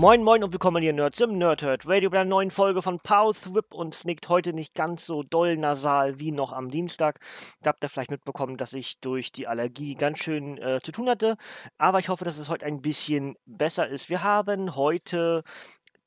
[0.00, 3.54] Moin Moin und willkommen hier Nerds im Nerdhurt Radio bei einer neuen Folge von Pause
[3.54, 7.20] Whip und nickt heute nicht ganz so doll nasal wie noch am Dienstag.
[7.60, 11.06] Da habt ihr vielleicht mitbekommen, dass ich durch die Allergie ganz schön äh, zu tun
[11.06, 11.36] hatte,
[11.76, 14.08] aber ich hoffe, dass es heute ein bisschen besser ist.
[14.08, 15.44] Wir haben heute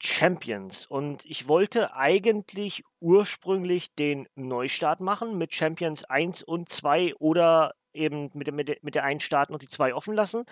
[0.02, 7.76] Champions und ich wollte eigentlich ursprünglich den Neustart machen mit Champions 1 und 2 oder
[7.94, 10.46] eben mit, mit, mit der 1 starten und die 2 offen lassen.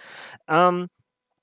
[0.48, 0.90] Ähm,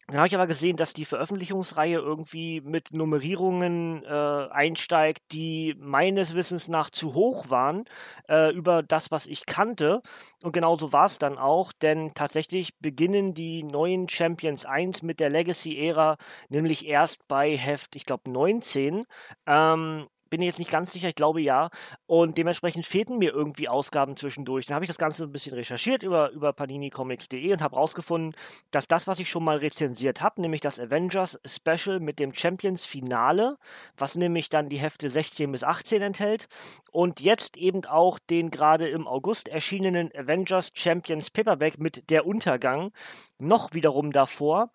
[0.09, 6.35] dann habe ich aber gesehen, dass die Veröffentlichungsreihe irgendwie mit Nummerierungen äh, einsteigt, die meines
[6.35, 7.85] Wissens nach zu hoch waren
[8.27, 10.01] äh, über das, was ich kannte.
[10.43, 15.29] Und genauso war es dann auch, denn tatsächlich beginnen die neuen Champions 1 mit der
[15.29, 16.17] Legacy-Ära,
[16.49, 19.05] nämlich erst bei Heft, ich glaube, 19.
[19.47, 21.71] Ähm, bin jetzt nicht ganz sicher, ich glaube ja.
[22.07, 24.67] Und dementsprechend fehlten mir irgendwie Ausgaben zwischendurch.
[24.67, 28.35] Dann habe ich das Ganze ein bisschen recherchiert über, über paninicomics.de und habe rausgefunden,
[28.71, 32.85] dass das, was ich schon mal rezensiert habe, nämlich das Avengers Special mit dem Champions
[32.85, 33.59] Finale,
[33.97, 36.49] was nämlich dann die Hefte 16 bis 18 enthält,
[36.93, 42.93] und jetzt eben auch den gerade im August erschienenen Avengers Champions Paperback mit Der Untergang,
[43.39, 44.71] noch wiederum davor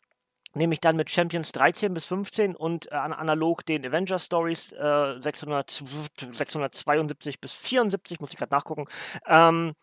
[0.55, 5.83] nämlich dann mit Champions 13 bis 15 und äh, analog den Avengers Stories äh, 600,
[6.31, 8.85] 672 bis 74, muss ich gerade nachgucken.
[9.27, 9.73] Ähm,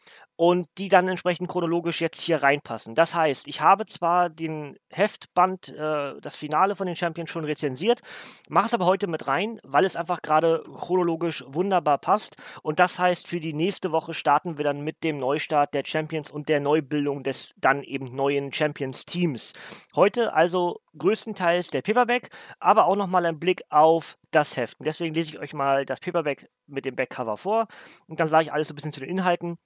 [0.40, 2.94] und die dann entsprechend chronologisch jetzt hier reinpassen.
[2.94, 8.00] Das heißt, ich habe zwar den Heftband, äh, das Finale von den Champions schon rezensiert,
[8.48, 12.38] mache es aber heute mit rein, weil es einfach gerade chronologisch wunderbar passt.
[12.62, 16.30] Und das heißt, für die nächste Woche starten wir dann mit dem Neustart der Champions
[16.30, 19.52] und der Neubildung des dann eben neuen Champions-Teams.
[19.94, 22.30] Heute also größtenteils der Paperback,
[22.60, 24.80] aber auch nochmal ein Blick auf das Heft.
[24.80, 27.66] Und deswegen lese ich euch mal das Paperback mit dem Backcover vor
[28.06, 29.58] und dann sage ich alles so ein bisschen zu den Inhalten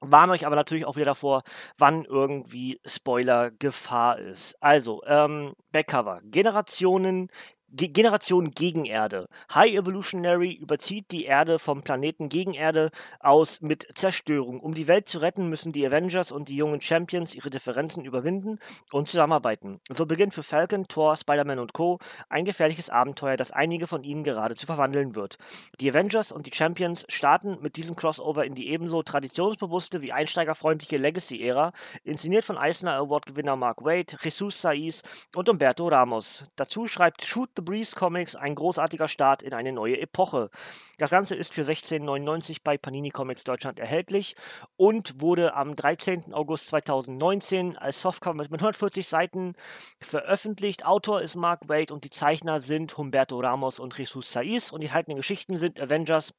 [0.00, 1.42] warne euch aber natürlich auch wieder davor,
[1.78, 4.56] wann irgendwie Spoiler-Gefahr ist.
[4.62, 6.20] Also, ähm, Backcover.
[6.24, 7.28] Generationen
[7.76, 9.28] Ge Generation Gegenerde.
[9.54, 14.60] High Evolutionary überzieht die Erde vom Planeten Gegenerde aus mit Zerstörung.
[14.60, 18.60] Um die Welt zu retten, müssen die Avengers und die jungen Champions ihre Differenzen überwinden
[18.92, 19.78] und zusammenarbeiten.
[19.90, 21.98] So beginnt für Falcon, Thor, Spider-Man und Co.
[22.30, 25.36] ein gefährliches Abenteuer, das einige von ihnen geradezu verwandeln wird.
[25.78, 30.96] Die Avengers und die Champions starten mit diesem Crossover in die ebenso traditionsbewusste wie einsteigerfreundliche
[30.96, 31.72] Legacy-Ära,
[32.04, 35.02] inszeniert von Eisner Award-Gewinner Mark Waid, Jesus Saiz
[35.34, 36.44] und Umberto Ramos.
[36.56, 40.48] Dazu schreibt Shoot the Breeze Comics ein großartiger Start in eine neue Epoche.
[40.96, 44.36] Das Ganze ist für 16,99 bei Panini Comics Deutschland erhältlich
[44.78, 46.32] und wurde am 13.
[46.32, 49.52] August 2019 als Softcover mit 140 Seiten
[50.00, 50.86] veröffentlicht.
[50.86, 54.86] Autor ist Mark Wade und die Zeichner sind Humberto Ramos und Jesus Saiz und die
[54.86, 56.32] enthaltenen Geschichten sind Avengers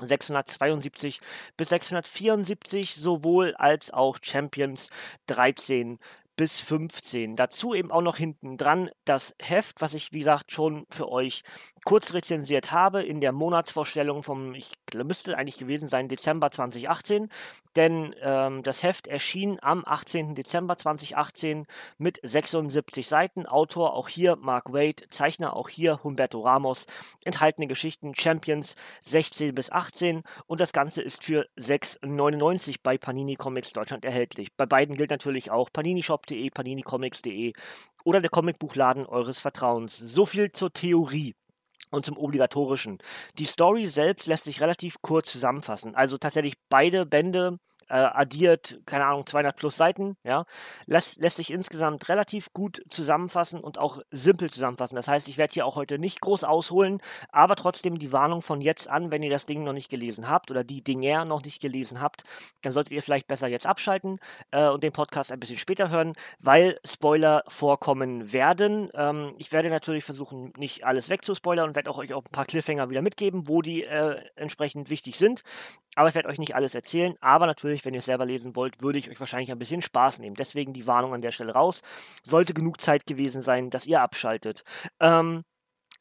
[0.00, 1.20] 672
[1.56, 4.90] bis 674 sowohl als auch Champions
[5.26, 5.98] 13
[6.38, 7.34] bis 15.
[7.34, 11.42] Dazu eben auch noch hinten dran das Heft, was ich wie gesagt schon für euch
[11.84, 17.28] kurz rezensiert habe in der Monatsvorstellung vom, ich müsste eigentlich gewesen sein, Dezember 2018.
[17.74, 20.34] Denn ähm, das Heft erschien am 18.
[20.34, 21.66] Dezember 2018
[21.96, 23.46] mit 76 Seiten.
[23.46, 26.86] Autor auch hier Mark Wade, Zeichner auch hier Humberto Ramos.
[27.24, 33.72] Enthaltene Geschichten Champions 16 bis 18 und das Ganze ist für 6,99 bei Panini Comics
[33.72, 34.54] Deutschland erhältlich.
[34.56, 37.52] Bei beiden gilt natürlich auch Panini Shop comics.de, paninicomics.de
[38.04, 39.96] oder der Comicbuchladen eures Vertrauens.
[39.96, 41.34] So viel zur Theorie
[41.90, 42.98] und zum Obligatorischen.
[43.38, 45.94] Die Story selbst lässt sich relativ kurz zusammenfassen.
[45.94, 50.44] Also tatsächlich beide Bände äh, addiert, keine Ahnung, 200 plus Seiten, ja,
[50.86, 54.96] lässt, lässt sich insgesamt relativ gut zusammenfassen und auch simpel zusammenfassen.
[54.96, 58.60] Das heißt, ich werde hier auch heute nicht groß ausholen, aber trotzdem die Warnung von
[58.60, 61.60] jetzt an, wenn ihr das Ding noch nicht gelesen habt oder die Dinger noch nicht
[61.60, 62.24] gelesen habt,
[62.62, 64.18] dann solltet ihr vielleicht besser jetzt abschalten
[64.50, 68.90] äh, und den Podcast ein bisschen später hören, weil Spoiler vorkommen werden.
[68.94, 72.46] Ähm, ich werde natürlich versuchen, nicht alles wegzuspoilern und werde auch euch auch ein paar
[72.46, 75.42] Cliffhanger wieder mitgeben, wo die äh, entsprechend wichtig sind.
[75.94, 78.56] Aber ich werde euch nicht alles erzählen, aber natürlich natürlich, wenn ihr es selber lesen
[78.56, 80.36] wollt, würde ich euch wahrscheinlich ein bisschen Spaß nehmen.
[80.36, 81.82] Deswegen die Warnung an der Stelle raus.
[82.24, 84.64] Sollte genug Zeit gewesen sein, dass ihr abschaltet.
[85.00, 85.44] Ähm,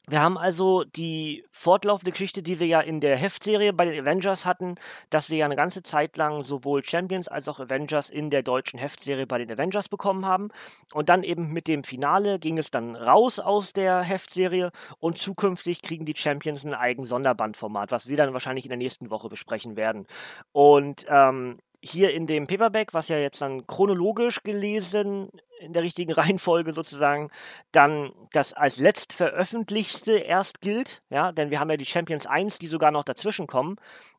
[0.10, 4.46] Wir haben also die fortlaufende Geschichte, die wir ja in der Heftserie bei den Avengers
[4.46, 4.76] hatten,
[5.10, 8.80] dass wir ja eine ganze Zeit lang sowohl Champions als auch Avengers in der deutschen
[8.80, 10.48] Heftserie bei den Avengers bekommen haben.
[10.94, 15.82] Und dann eben mit dem Finale ging es dann raus aus der Heftserie und zukünftig
[15.82, 19.76] kriegen die Champions ein eigenes Sonderbandformat, was wir dann wahrscheinlich in der nächsten Woche besprechen
[19.76, 20.08] werden.
[20.54, 25.30] Und ähm, hier in dem Paperback, was ja jetzt dann chronologisch gelesen
[25.60, 27.30] in der richtigen Reihenfolge sozusagen,
[27.72, 32.68] dann das als letztveröffentlichte erst gilt, ja, denn wir haben ja die Champions 1, die
[32.68, 33.78] sogar noch dazwischen kommen.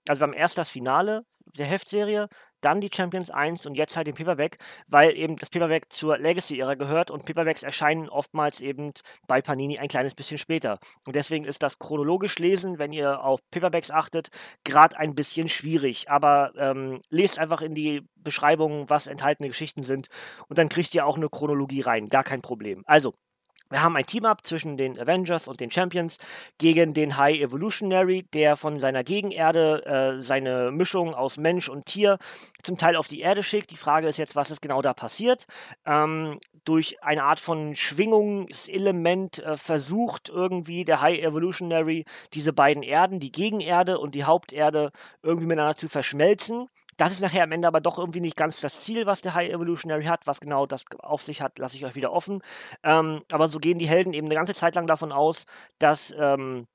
[0.08, 1.24] Also wir haben erst das Finale
[1.56, 2.28] der Heftserie,
[2.60, 6.75] dann die Champions 1 und jetzt halt den Paperback, weil eben das Paperback zur Legacy-Ära
[6.75, 8.93] gehört und Paperbacks erscheinen oftmals eben
[9.26, 10.78] bei Panini ein kleines bisschen später.
[11.06, 14.28] Und deswegen ist das chronologisch lesen, wenn ihr auf Paperbacks achtet,
[14.64, 16.10] gerade ein bisschen schwierig.
[16.10, 20.08] Aber ähm, lest einfach in die Beschreibung, was enthaltene Geschichten sind
[20.49, 22.08] und dann kriegt ihr auch eine Chronologie rein.
[22.08, 22.82] Gar kein Problem.
[22.87, 23.14] Also,
[23.70, 26.16] wir haben ein Team-Up zwischen den Avengers und den Champions
[26.58, 29.84] gegen den High Evolutionary, der von seiner Gegenerde
[30.18, 32.18] äh, seine Mischung aus Mensch und Tier
[32.62, 33.70] zum Teil auf die Erde schickt.
[33.70, 35.46] Die Frage ist jetzt, was ist genau da passiert?
[35.84, 42.04] Ähm, durch eine Art von Schwingungselement äh, versucht irgendwie der High Evolutionary
[42.34, 44.92] diese beiden Erden, die Gegenerde und die Haupterde,
[45.22, 46.68] irgendwie miteinander zu verschmelzen.
[46.98, 49.50] Das ist nachher am Ende aber doch irgendwie nicht ganz das Ziel, was der High
[49.50, 50.26] Evolutionary hat.
[50.26, 52.42] Was genau das auf sich hat, lasse ich euch wieder offen.
[52.82, 55.46] Ähm, aber so gehen die Helden eben eine ganze Zeit lang davon aus,
[55.78, 56.66] dass ähm,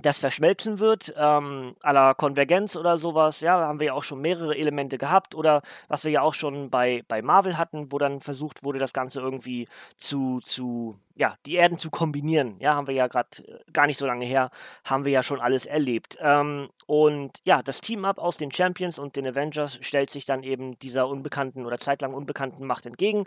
[0.00, 4.56] das verschmelzen wird, ähm, la Konvergenz oder sowas, ja, haben wir ja auch schon mehrere
[4.56, 5.34] Elemente gehabt.
[5.34, 8.92] Oder was wir ja auch schon bei, bei Marvel hatten, wo dann versucht wurde, das
[8.92, 9.66] Ganze irgendwie
[9.96, 13.98] zu, zu, ja, die Erden zu kombinieren, ja, haben wir ja gerade äh, gar nicht
[13.98, 14.50] so lange her,
[14.84, 16.16] haben wir ja schon alles erlebt.
[16.20, 20.78] Ähm, und ja, das Team-Up aus den Champions und den Avengers stellt sich dann eben
[20.78, 23.26] dieser unbekannten oder zeitlang unbekannten Macht entgegen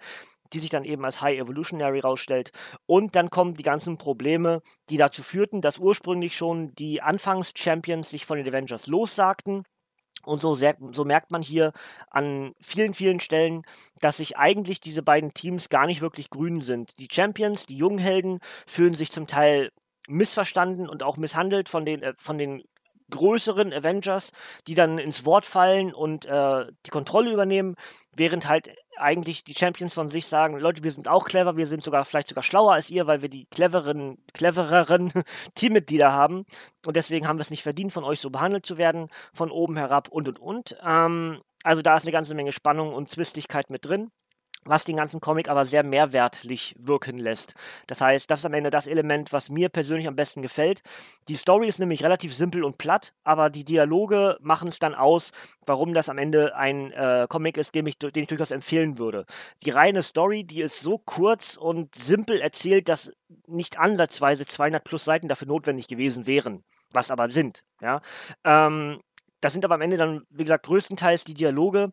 [0.53, 2.51] die sich dann eben als High Evolutionary rausstellt.
[2.86, 8.25] Und dann kommen die ganzen Probleme, die dazu führten, dass ursprünglich schon die Anfangs-Champions sich
[8.25, 9.63] von den Avengers lossagten.
[10.24, 11.71] Und so, sehr, so, merkt man hier
[12.12, 13.63] an vielen, vielen Stellen,
[14.01, 17.00] dass sich eigentlich diese beiden Teams gar nicht wirklich grün sind.
[17.00, 19.71] Die Champions, die jungen Helden, fühlen sich zum Teil
[20.07, 22.63] missverstanden und auch misshandelt von den, äh, von den
[23.12, 24.31] größeren Avengers,
[24.68, 27.75] die dann ins Wort fallen und äh, die Kontrolle übernehmen,
[28.15, 31.81] während halt eigentlich die Champions von sich sagen, Leute, wir sind auch clever, wir sind
[31.81, 35.12] sogar vielleicht sogar schlauer als ihr, weil wir die cleveren, clevereren
[35.56, 36.45] Teammitglieder haben
[36.86, 39.77] und deswegen haben wir es nicht verdient, von euch so behandelt zu werden, von oben
[39.77, 40.77] herab und und und.
[40.86, 44.12] Ähm, also da ist eine ganze Menge Spannung und Zwistigkeit mit drin
[44.63, 47.55] was den ganzen Comic aber sehr mehrwertlich wirken lässt.
[47.87, 50.81] Das heißt, das ist am Ende das Element, was mir persönlich am besten gefällt.
[51.27, 55.31] Die Story ist nämlich relativ simpel und platt, aber die Dialoge machen es dann aus,
[55.65, 59.25] warum das am Ende ein äh, Comic ist, den ich, den ich durchaus empfehlen würde.
[59.65, 63.11] Die reine Story, die ist so kurz und simpel erzählt, dass
[63.47, 67.63] nicht ansatzweise 200 plus Seiten dafür notwendig gewesen wären, was aber sind.
[67.81, 68.01] Ja.
[68.43, 68.99] Ähm,
[69.41, 71.91] das sind aber am Ende dann, wie gesagt, größtenteils die Dialoge,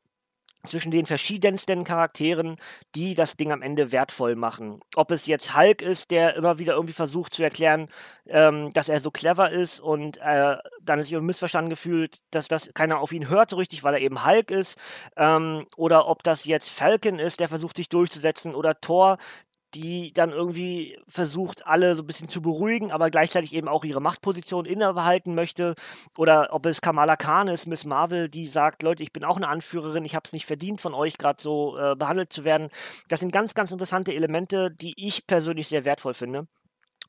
[0.67, 2.57] zwischen den verschiedensten Charakteren,
[2.95, 4.81] die das Ding am Ende wertvoll machen.
[4.97, 7.89] Ob es jetzt Hulk ist, der immer wieder irgendwie versucht zu erklären,
[8.27, 13.01] ähm, dass er so clever ist und äh, dann sich missverstanden gefühlt, dass das keiner
[13.01, 14.79] auf ihn hört so richtig, weil er eben Hulk ist.
[15.17, 19.19] Ähm, oder ob das jetzt Falcon ist, der versucht sich durchzusetzen oder Thor,
[19.75, 24.01] die dann irgendwie versucht, alle so ein bisschen zu beruhigen, aber gleichzeitig eben auch ihre
[24.01, 25.75] Machtposition innebehalten möchte.
[26.17, 29.49] Oder ob es Kamala Khan ist, Miss Marvel, die sagt, Leute, ich bin auch eine
[29.49, 32.69] Anführerin, ich habe es nicht verdient, von euch gerade so äh, behandelt zu werden.
[33.09, 36.47] Das sind ganz, ganz interessante Elemente, die ich persönlich sehr wertvoll finde.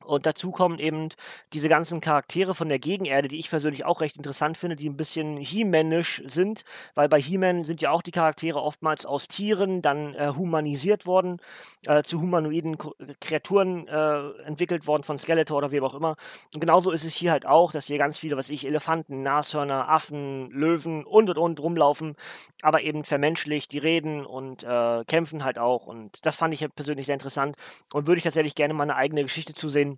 [0.06, 1.10] Und dazu kommen eben
[1.54, 4.96] diese ganzen Charaktere von der Gegenerde, die ich persönlich auch recht interessant finde, die ein
[4.98, 6.64] bisschen He-Manisch sind,
[6.96, 11.38] weil bei He-Man sind ja auch die Charaktere oftmals aus Tieren dann äh, humanisiert worden,
[11.86, 16.16] äh, zu humanoiden K Kreaturen äh, entwickelt worden von Skeletor oder wie auch immer.
[16.54, 19.90] Und genauso ist es hier halt auch, dass hier ganz viele, was ich, Elefanten, Nashörner,
[19.90, 22.16] Affen, Löwen und und und rumlaufen,
[22.62, 25.88] aber eben vermenschlicht, die reden und äh, kämpfen halt auch.
[25.88, 27.56] Und das fand ich persönlich sehr interessant
[27.94, 29.89] und würde ich tatsächlich gerne mal eine eigene Geschichte zu sehen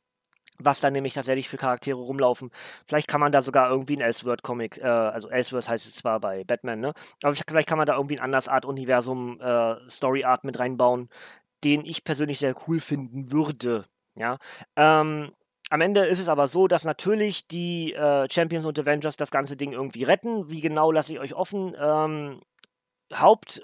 [0.66, 2.52] was da nämlich tatsächlich für Charaktere rumlaufen.
[2.88, 6.44] Vielleicht kann man da sogar irgendwie ein Elseworld-Comic, äh, also Elseworld heißt es zwar bei
[6.44, 6.94] Batman, ne?
[7.24, 11.10] Aber vielleicht kann man da irgendwie ein anderes Art-Universum, äh, Story-Art mit reinbauen,
[11.64, 13.86] den ich persönlich sehr cool finden würde.
[14.16, 14.38] Ja.
[14.76, 15.32] Ähm,
[15.70, 19.56] am Ende ist es aber so, dass natürlich die äh, Champions und Avengers das ganze
[19.56, 20.50] Ding irgendwie retten.
[20.50, 21.76] Wie genau lasse ich euch offen?
[21.80, 22.42] Ähm,
[23.14, 23.62] Haupt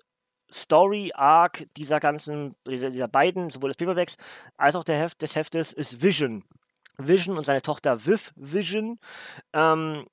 [0.52, 4.16] Story Arc dieser ganzen, dieser, dieser, beiden, sowohl des Paperbacks
[4.56, 6.44] als auch Heft, des Heftes, ist Vision.
[6.98, 9.00] Vision und seine Tochter Viv Vision.
[9.54, 10.06] Ähm,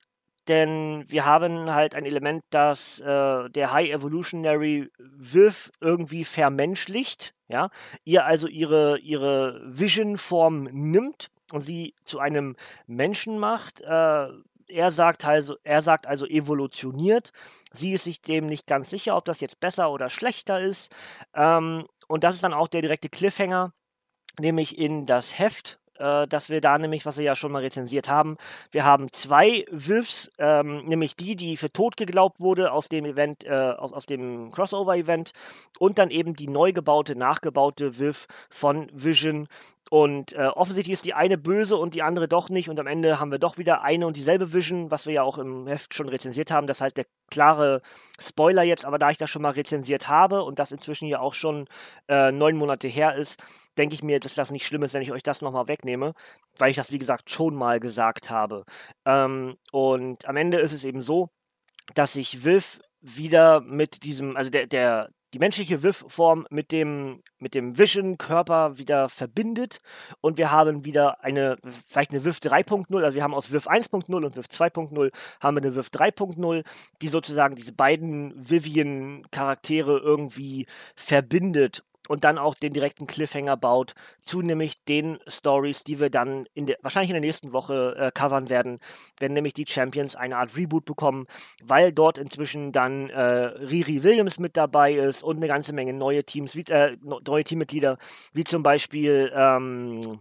[0.48, 7.70] denn wir haben halt ein Element, das äh, der High Evolutionary Viv irgendwie vermenschlicht, ja,
[8.04, 13.80] ihr also ihre, ihre Vision-Form nimmt und sie zu einem Menschen macht.
[13.80, 14.28] Äh,
[14.66, 17.32] er sagt also, er sagt also evolutioniert.
[17.72, 20.94] Sie ist sich dem nicht ganz sicher, ob das jetzt besser oder schlechter ist.
[21.34, 23.72] Ähm, und das ist dann auch der direkte Cliffhanger,
[24.38, 28.08] nämlich in das Heft, äh, dass wir da nämlich, was wir ja schon mal rezensiert
[28.08, 28.36] haben,
[28.70, 33.44] wir haben zwei Wiffs, ähm, nämlich die, die für tot geglaubt wurde aus dem Event,
[33.44, 35.32] äh, aus, aus dem Crossover-Event
[35.78, 39.48] und dann eben die neu gebaute, nachgebaute Wiff von Vision,
[39.94, 42.68] und äh, offensichtlich ist die eine böse und die andere doch nicht.
[42.68, 45.38] Und am Ende haben wir doch wieder eine und dieselbe Vision, was wir ja auch
[45.38, 46.66] im Heft schon rezensiert haben.
[46.66, 47.80] Das ist halt der klare
[48.18, 48.84] Spoiler jetzt.
[48.84, 51.68] Aber da ich das schon mal rezensiert habe und das inzwischen ja auch schon
[52.08, 53.40] äh, neun Monate her ist,
[53.78, 56.14] denke ich mir, dass das nicht schlimm ist, wenn ich euch das nochmal wegnehme.
[56.58, 58.64] Weil ich das, wie gesagt, schon mal gesagt habe.
[59.04, 61.28] Ähm, und am Ende ist es eben so,
[61.94, 67.54] dass sich Viv wieder mit diesem, also der, der, die menschliche Wiff-Form mit dem, mit
[67.56, 69.80] dem Vision-Körper wieder verbindet.
[70.20, 74.14] Und wir haben wieder eine, vielleicht eine Wiff 3.0, also wir haben aus Wiff 1.0
[74.14, 75.10] und Wiff 2.0
[75.40, 76.64] haben wir eine Wiff 3.0,
[77.02, 84.42] die sozusagen diese beiden Vivian-Charaktere irgendwie verbindet und dann auch den direkten Cliffhanger baut zu
[84.42, 88.48] nämlich den Stories, die wir dann in der, wahrscheinlich in der nächsten Woche äh, covern
[88.48, 88.80] werden,
[89.18, 91.26] wenn nämlich die Champions eine Art Reboot bekommen,
[91.62, 96.24] weil dort inzwischen dann äh, Riri Williams mit dabei ist und eine ganze Menge neue
[96.24, 97.98] Teams, wie, äh, neue Teammitglieder,
[98.32, 100.20] wie zum Beispiel ähm,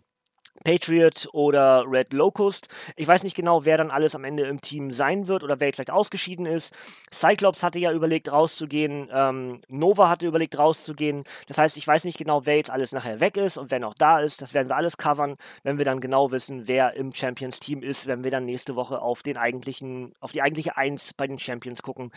[0.64, 2.68] Patriot oder Red Locust.
[2.96, 5.68] Ich weiß nicht genau, wer dann alles am Ende im Team sein wird oder wer
[5.68, 6.74] jetzt vielleicht ausgeschieden ist.
[7.12, 11.24] Cyclops hatte ja überlegt rauszugehen, ähm, Nova hatte überlegt rauszugehen.
[11.48, 13.94] Das heißt, ich weiß nicht genau, wer jetzt alles nachher weg ist und wer noch
[13.94, 14.42] da ist.
[14.42, 18.08] Das werden wir alles covern, wenn wir dann genau wissen, wer im Champions Team ist,
[18.08, 21.82] wenn wir dann nächste Woche auf den eigentlichen, auf die eigentliche Eins bei den Champions
[21.82, 22.12] gucken,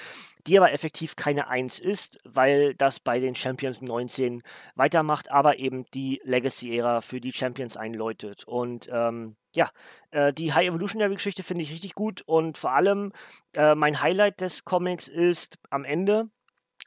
[0.47, 4.43] die aber effektiv keine Eins ist, weil das bei den Champions 19
[4.77, 8.45] weitermacht, aber eben die Legacy-Ära für die Champions einläutet wird.
[8.45, 9.71] Und ähm, ja,
[10.11, 13.13] äh, die High Evolutionary-Geschichte finde ich richtig gut und vor allem
[13.57, 16.29] äh, mein Highlight des Comics ist am Ende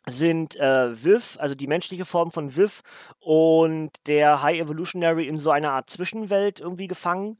[0.08, 2.82] sind äh, Viv, also die menschliche Form von Viv
[3.20, 7.38] und der High Evolutionary in so einer Art Zwischenwelt irgendwie gefangen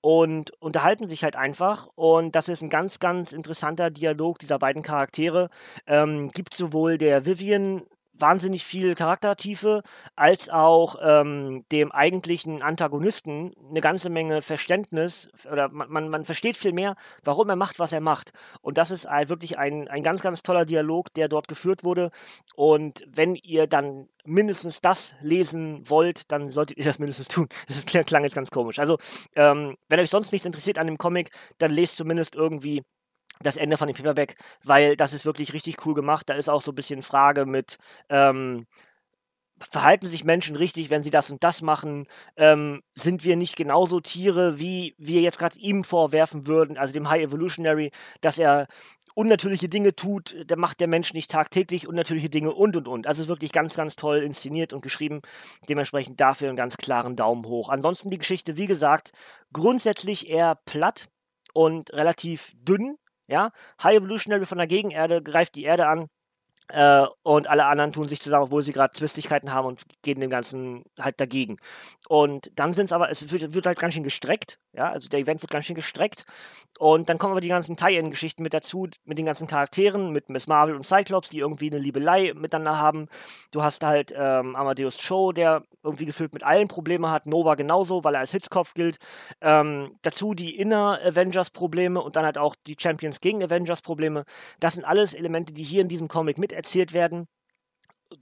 [0.00, 1.88] und unterhalten sich halt einfach.
[1.94, 5.50] Und das ist ein ganz, ganz interessanter Dialog dieser beiden Charaktere.
[5.86, 7.82] Ähm, gibt sowohl der Vivian
[8.20, 9.82] wahnsinnig viel Charaktertiefe,
[10.16, 16.56] als auch ähm, dem eigentlichen Antagonisten eine ganze Menge Verständnis oder man, man, man, versteht
[16.56, 18.32] viel mehr, warum er macht, was er macht.
[18.60, 22.10] Und das ist halt wirklich ein, ein ganz, ganz toller Dialog, der dort geführt wurde.
[22.54, 27.48] Und wenn ihr dann mindestens das lesen wollt, dann solltet ihr das mindestens tun.
[27.68, 28.78] Das klang jetzt ganz komisch.
[28.78, 28.98] Also,
[29.36, 32.82] ähm, wenn euch sonst nichts interessiert an dem Comic, dann lest zumindest irgendwie
[33.42, 36.28] das Ende von dem Paperback, weil das ist wirklich richtig cool gemacht.
[36.28, 37.78] Da ist auch so ein bisschen Frage mit,
[38.08, 38.66] ähm,
[39.60, 42.06] verhalten sich Menschen richtig, wenn sie das und das machen?
[42.36, 47.08] Ähm, sind wir nicht genauso Tiere, wie wir jetzt gerade ihm vorwerfen würden, also dem
[47.08, 48.66] High Evolutionary, dass er
[49.14, 53.06] unnatürliche Dinge tut, der macht der Mensch nicht tagtäglich unnatürliche Dinge und und und.
[53.06, 55.20] Also ist wirklich ganz, ganz toll inszeniert und geschrieben.
[55.68, 57.68] Dementsprechend dafür einen ganz klaren Daumen hoch.
[57.68, 59.12] Ansonsten die Geschichte, wie gesagt,
[59.52, 61.08] grundsätzlich eher platt
[61.52, 62.96] und relativ dünn,
[63.30, 63.50] ja,
[63.82, 66.08] High Evolutionary von der Gegenerde greift die Erde an
[66.70, 70.30] äh, und alle anderen tun sich zusammen, obwohl sie gerade Zwistigkeiten haben und gehen dem
[70.30, 71.56] Ganzen halt dagegen.
[72.08, 75.20] Und dann sind es aber, es wird, wird, halt ganz schön gestreckt, ja, also der
[75.20, 76.24] Event wird ganz schön gestreckt.
[76.78, 80.46] Und dann kommen aber die ganzen Tie-In-Geschichten mit dazu, mit den ganzen Charakteren, mit Miss
[80.46, 83.08] Marvel und Cyclops, die irgendwie eine Liebelei miteinander haben.
[83.50, 88.04] Du hast halt ähm, Amadeus Cho, der irgendwie gefühlt mit allen Probleme hat, Nova genauso,
[88.04, 88.98] weil er als Hitzkopf gilt.
[89.40, 94.24] Ähm, dazu die Inner-Avengers-Probleme und dann halt auch die Champions gegen Avengers-Probleme.
[94.60, 97.26] Das sind alles Elemente, die hier in diesem Comic mit erzählt werden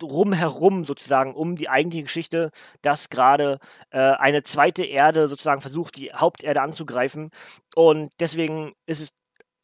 [0.03, 2.51] rumherum sozusagen um die eigentliche Geschichte,
[2.83, 3.59] dass gerade
[3.91, 7.31] äh, eine zweite Erde sozusagen versucht, die Haupterde anzugreifen.
[7.75, 9.11] Und deswegen ist es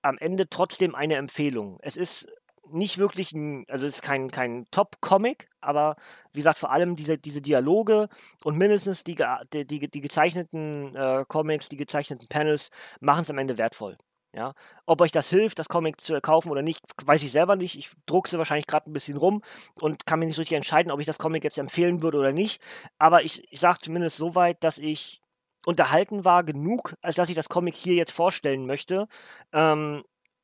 [0.02, 1.78] am Ende trotzdem eine Empfehlung.
[1.82, 2.28] Es ist
[2.70, 5.96] nicht wirklich ein, also es ist kein, kein Top-Comic, aber
[6.32, 8.08] wie gesagt, vor allem diese, diese Dialoge
[8.42, 9.16] und mindestens die,
[9.52, 13.98] die, die, die gezeichneten äh, Comics, die gezeichneten Panels machen es am Ende wertvoll.
[14.36, 17.78] Ja, ob euch das hilft, das Comic zu kaufen oder nicht, weiß ich selber nicht.
[17.78, 19.42] Ich drucke sie wahrscheinlich gerade ein bisschen rum
[19.80, 22.32] und kann mir nicht so richtig entscheiden, ob ich das Comic jetzt empfehlen würde oder
[22.32, 22.60] nicht.
[22.98, 25.20] Aber ich, ich sage zumindest so weit, dass ich
[25.66, 29.06] unterhalten war genug, als dass ich das Comic hier jetzt vorstellen möchte.
[29.52, 30.02] Ähm,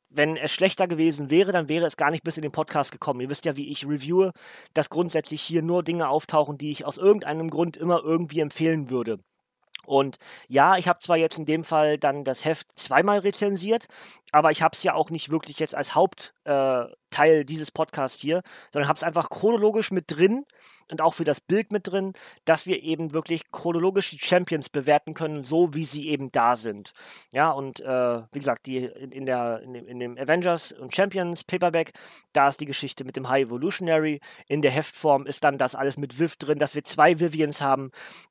[0.09, 3.21] wenn es schlechter gewesen wäre, dann wäre es gar nicht bis in den Podcast gekommen.
[3.21, 4.33] Ihr wisst ja, wie ich reviewe,
[4.75, 9.19] dass grundsätzlich hier nur Dinge auftauchen, die ich aus irgendeinem Grund immer irgendwie empfehlen würde.
[9.87, 10.19] Und
[10.49, 13.87] ja, ich habe zwar jetzt in dem Fall dann das Heft zweimal rezensiert,
[14.33, 18.43] aber ich habe es ja auch nicht wirklich jetzt als Hauptthema Teil dieses Podcasts hier,
[18.73, 20.45] sondern habe es einfach chronologisch mit drin
[20.91, 22.13] und auch für das Bild mit drin,
[22.45, 26.93] dass wir eben wirklich chronologisch die Champions bewerten können, so wie sie eben da sind.
[27.31, 30.95] Ja, und äh, wie gesagt, die in, in, der, in, dem, in dem Avengers und
[30.95, 31.93] Champions Paperback,
[32.33, 34.21] da ist die Geschichte mit dem High Evolutionary.
[34.47, 37.91] In der Heftform ist dann das alles mit Viv drin, dass wir zwei Vivians haben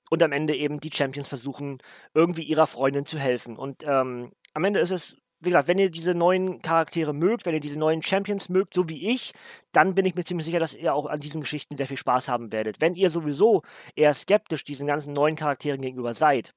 [0.10, 1.80] und am Ende eben die Champions versuchen,
[2.14, 3.58] irgendwie ihrer Freundin zu helfen.
[3.58, 7.54] Und ähm, am Ende ist es wie gesagt, wenn ihr diese neuen Charaktere mögt, wenn
[7.54, 9.34] ihr diese neuen Champions mögt, so wie ich,
[9.72, 12.28] dann bin ich mir ziemlich sicher, dass ihr auch an diesen Geschichten sehr viel Spaß
[12.28, 12.82] haben werdet.
[12.82, 13.62] Wenn ihr sowieso
[13.96, 16.54] eher skeptisch diesen ganzen neuen Charakteren gegenüber seid,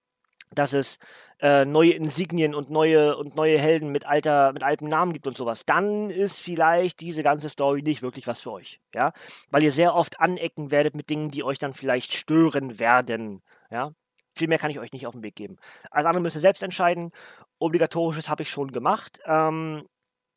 [0.55, 0.99] dass es
[1.41, 5.37] äh, neue Insignien und neue und neue Helden mit alter mit altem Namen gibt und
[5.37, 9.13] sowas, dann ist vielleicht diese ganze Story nicht wirklich was für euch, ja,
[9.51, 13.93] weil ihr sehr oft anecken werdet mit Dingen, die euch dann vielleicht stören werden, ja.
[14.35, 15.57] Viel mehr kann ich euch nicht auf den Weg geben.
[15.91, 17.13] Als andere müsst ihr selbst entscheiden.
[17.59, 19.21] Obligatorisches habe ich schon gemacht.
[19.27, 19.87] Ähm,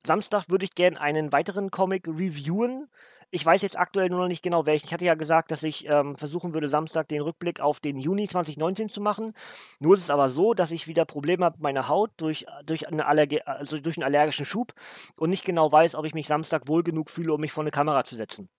[0.06, 2.88] Samstag würde ich gerne einen weiteren Comic reviewen.
[3.32, 4.86] Ich weiß jetzt aktuell nur noch nicht genau welchen.
[4.86, 8.28] Ich hatte ja gesagt, dass ich ähm, versuchen würde, Samstag den Rückblick auf den Juni
[8.28, 9.34] 2019 zu machen.
[9.80, 12.88] Nur ist es aber so, dass ich wieder Probleme habe mit meiner Haut durch, durch,
[12.88, 14.74] eine also durch einen allergischen Schub
[15.18, 17.72] und nicht genau weiß, ob ich mich Samstag wohl genug fühle, um mich vor eine
[17.72, 18.50] Kamera zu setzen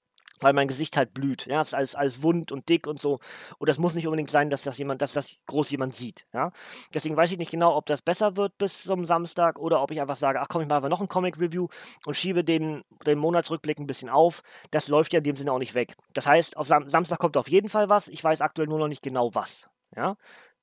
[0.40, 1.47] weil mein Gesicht halt blüht.
[1.47, 3.21] Ja, es ist alles, alles wund und dick und so.
[3.59, 6.26] Und das muss nicht unbedingt sein, dass das jemand, dass das groß jemand sieht.
[6.33, 6.52] Ja,
[6.95, 10.00] deswegen weiß ich nicht genau, ob das besser wird bis zum Samstag oder ob ich
[10.00, 11.69] einfach sage, ach komm, ich mache einfach noch ein Comic Review
[12.07, 14.43] und schiebe den, den Monatsrückblick ein bisschen auf.
[14.71, 15.95] Das läuft ja in dem Sinne auch nicht weg.
[16.14, 18.09] Das heißt, auf Sam Samstag kommt auf jeden Fall was.
[18.09, 19.69] Ich weiß aktuell nur noch nicht genau was.
[19.95, 20.16] Ja,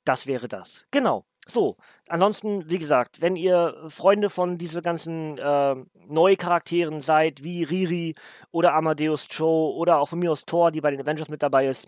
[0.06, 0.86] das wäre das.
[0.92, 1.26] Genau.
[1.46, 1.76] So,
[2.08, 5.76] ansonsten, wie gesagt, wenn ihr Freunde von diesen ganzen äh,
[6.08, 8.16] Neucharakteren seid, wie Riri
[8.52, 11.68] oder Amadeus Cho oder auch von mir aus Thor, die bei den Avengers mit dabei
[11.68, 11.88] ist,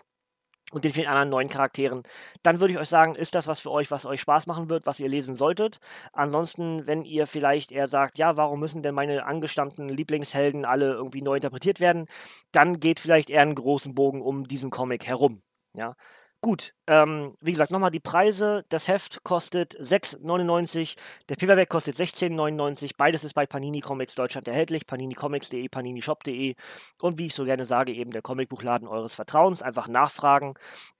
[0.71, 2.03] und den vielen anderen neuen Charakteren,
[2.41, 4.85] dann würde ich euch sagen, ist das was für euch, was euch Spaß machen wird,
[4.85, 5.79] was ihr lesen solltet.
[6.11, 11.21] Ansonsten, wenn ihr vielleicht eher sagt, ja, warum müssen denn meine angestammten Lieblingshelden alle irgendwie
[11.21, 12.07] neu interpretiert werden,
[12.51, 15.43] dann geht vielleicht eher einen großen Bogen um diesen Comic herum.
[15.73, 15.95] Ja,
[16.45, 18.65] Gut, ähm, wie gesagt, nochmal die Preise.
[18.69, 20.95] Das Heft kostet 6,99,
[21.27, 22.91] der Paperback kostet 16,99.
[22.95, 24.85] Beides ist bei Panini Comics Deutschland erhältlich.
[24.85, 26.53] paninicomics.de, paninishop.de
[27.01, 29.63] und wie ich so gerne sage, eben der Comicbuchladen eures Vertrauens.
[29.63, 30.53] Einfach nachfragen.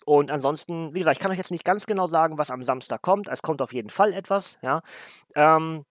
[0.03, 3.03] Und ansonsten, wie gesagt, ich kann euch jetzt nicht ganz genau sagen, was am Samstag
[3.03, 3.29] kommt.
[3.29, 4.81] Es kommt auf jeden Fall etwas, ja.
[5.35, 5.85] Ähm,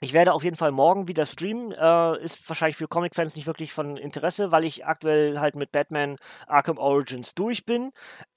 [0.00, 1.72] ich werde auf jeden Fall morgen wieder streamen.
[1.72, 6.16] Äh, ist wahrscheinlich für Comic-Fans nicht wirklich von Interesse, weil ich aktuell halt mit Batman
[6.46, 7.90] Arkham Origins durch bin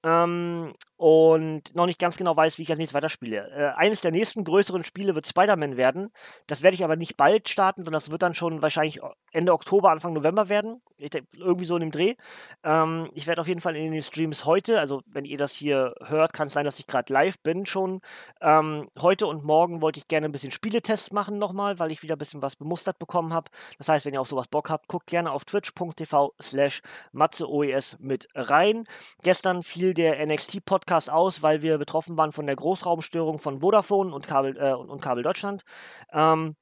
[0.03, 3.51] ähm, und noch nicht ganz genau weiß, wie ich als nächstes weiterspiele.
[3.51, 6.11] Äh, eines der nächsten größeren Spiele wird Spider-Man werden.
[6.47, 8.99] Das werde ich aber nicht bald starten, sondern das wird dann schon wahrscheinlich
[9.31, 10.81] Ende Oktober, Anfang November werden.
[10.97, 12.15] Ich, irgendwie so in dem Dreh.
[12.63, 15.93] Ähm, ich werde auf jeden Fall in den Streams heute, also wenn ihr das hier
[16.05, 18.01] hört, kann es sein, dass ich gerade live bin schon.
[18.41, 22.01] Ähm, heute und morgen wollte ich gerne ein bisschen Spieletests machen noch nochmal, weil ich
[22.01, 23.51] wieder ein bisschen was bemustert bekommen habe.
[23.77, 28.27] Das heißt, wenn ihr auf sowas Bock habt, guckt gerne auf twitch.tv slash matzeoes mit
[28.33, 28.85] rein.
[29.21, 34.27] Gestern fiel der NXT-Podcast aus, weil wir betroffen waren von der Großraumstörung von Vodafone und
[34.27, 35.63] Kabel, äh, und, Kabel Deutschland.
[36.13, 36.55] Ähm,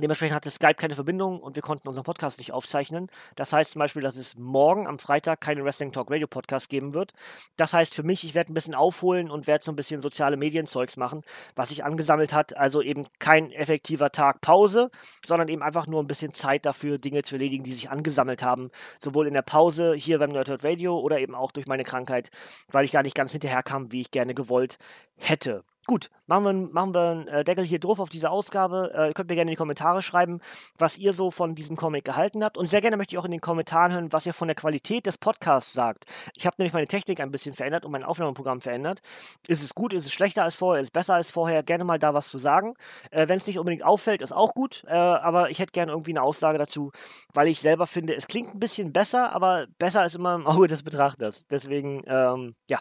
[0.00, 3.08] Dementsprechend hatte Skype keine Verbindung und wir konnten unseren Podcast nicht aufzeichnen.
[3.36, 6.94] Das heißt zum Beispiel, dass es morgen am Freitag keine Wrestling Talk Radio Podcast geben
[6.94, 7.12] wird.
[7.56, 10.36] Das heißt für mich, ich werde ein bisschen aufholen und werde so ein bisschen soziale
[10.36, 11.22] Medienzeugs machen,
[11.54, 12.56] was sich angesammelt hat.
[12.56, 14.90] Also eben kein effektiver Tag Pause,
[15.26, 18.70] sondern eben einfach nur ein bisschen Zeit dafür, Dinge zu erledigen, die sich angesammelt haben.
[18.98, 22.30] Sowohl in der Pause hier beim Nerdhurt Radio oder eben auch durch meine Krankheit,
[22.70, 24.78] weil ich da nicht ganz hinterherkam, wie ich gerne gewollt
[25.16, 25.62] hätte.
[25.86, 28.92] Gut, machen wir, machen wir einen äh, Deckel hier drauf auf diese Ausgabe.
[28.94, 30.40] Äh, ihr könnt mir gerne in die Kommentare schreiben,
[30.78, 32.58] was ihr so von diesem Comic gehalten habt.
[32.58, 35.06] Und sehr gerne möchte ich auch in den Kommentaren hören, was ihr von der Qualität
[35.06, 36.04] des Podcasts sagt.
[36.36, 39.00] Ich habe nämlich meine Technik ein bisschen verändert und mein Aufnahmeprogramm verändert.
[39.48, 41.62] Ist es gut, ist es schlechter als vorher, ist es besser als vorher?
[41.62, 42.74] Gerne mal da was zu sagen.
[43.10, 44.84] Äh, Wenn es nicht unbedingt auffällt, ist auch gut.
[44.86, 46.92] Äh, aber ich hätte gerne irgendwie eine Aussage dazu,
[47.32, 50.68] weil ich selber finde, es klingt ein bisschen besser, aber besser ist immer im Auge
[50.68, 51.46] des Betrachters.
[51.48, 52.78] Deswegen, ähm, ja,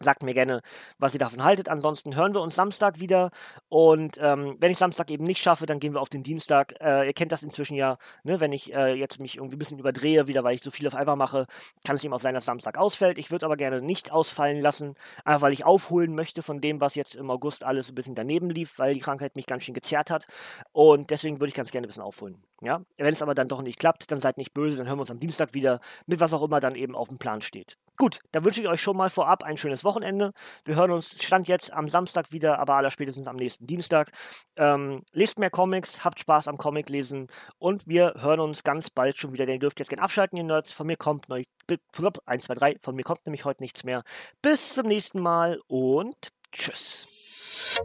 [0.00, 0.60] Sagt mir gerne,
[0.98, 1.68] was ihr davon haltet.
[1.68, 3.30] Ansonsten hören wir uns Samstag wieder.
[3.68, 6.74] Und ähm, wenn ich Samstag eben nicht schaffe, dann gehen wir auf den Dienstag.
[6.80, 8.38] Äh, ihr kennt das inzwischen ja, ne?
[8.40, 10.94] wenn ich äh, jetzt mich irgendwie ein bisschen überdrehe, wieder weil ich so viel auf
[10.94, 11.46] einmal mache,
[11.84, 13.16] kann es eben auch sein, dass Samstag ausfällt.
[13.16, 16.94] Ich würde aber gerne nicht ausfallen lassen, einfach weil ich aufholen möchte von dem, was
[16.94, 20.10] jetzt im August alles ein bisschen daneben lief, weil die Krankheit mich ganz schön gezerrt
[20.10, 20.26] hat.
[20.72, 22.42] Und deswegen würde ich ganz gerne ein bisschen aufholen.
[22.60, 22.82] Ja?
[22.96, 25.10] Wenn es aber dann doch nicht klappt, dann seid nicht böse, dann hören wir uns
[25.10, 27.78] am Dienstag wieder mit was auch immer dann eben auf dem Plan steht.
[27.96, 29.85] Gut, dann wünsche ich euch schon mal vorab ein schönes Wochenende.
[30.64, 34.10] Wir hören uns Stand jetzt am Samstag wieder, aber aller spätestens am nächsten Dienstag.
[34.56, 39.16] Ähm, lest mehr Comics, habt Spaß am Comic lesen und wir hören uns ganz bald
[39.18, 39.46] schon wieder.
[39.46, 40.72] Denn ihr dürft jetzt gerne abschalten, ihr Nerds.
[40.72, 41.42] Von mir kommt neu.
[42.26, 42.76] 1, 2, 3.
[42.80, 44.02] Von mir kommt nämlich heute nichts mehr.
[44.42, 47.80] Bis zum nächsten Mal und tschüss.